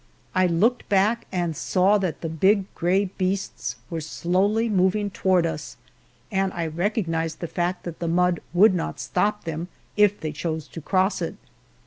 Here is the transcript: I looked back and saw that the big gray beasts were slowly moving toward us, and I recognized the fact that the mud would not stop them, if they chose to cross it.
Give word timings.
I 0.33 0.47
looked 0.47 0.89
back 0.89 1.27
and 1.31 1.55
saw 1.55 1.99
that 1.99 2.21
the 2.21 2.27
big 2.29 2.65
gray 2.73 3.05
beasts 3.19 3.75
were 3.91 4.01
slowly 4.01 4.67
moving 4.67 5.11
toward 5.11 5.45
us, 5.45 5.77
and 6.31 6.51
I 6.53 6.65
recognized 6.65 7.39
the 7.39 7.45
fact 7.45 7.83
that 7.83 7.99
the 7.99 8.07
mud 8.07 8.39
would 8.51 8.73
not 8.73 8.99
stop 8.99 9.43
them, 9.43 9.67
if 9.95 10.19
they 10.19 10.31
chose 10.31 10.67
to 10.69 10.81
cross 10.81 11.21
it. 11.21 11.35